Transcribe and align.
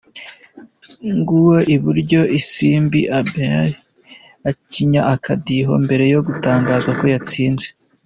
Nguwo 1.15 1.55
i 1.75 1.77
Buryo 1.83 2.21
Isimbi 2.39 3.01
Abiellah 3.19 3.77
acinya 4.49 5.01
akadiho 5.13 5.73
mbere 5.85 6.03
yo 6.13 6.19
gutangaza 6.27 6.89
ko 6.99 7.03
yatsinze. 7.13 7.67